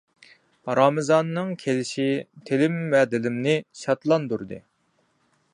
رامىزاننىڭ 0.79 1.51
كېلىشى 1.65 2.07
تىلىم 2.51 2.81
ۋە 2.97 3.05
دىلىمنى 3.15 3.57
شادلاندۇردى. 3.85 4.63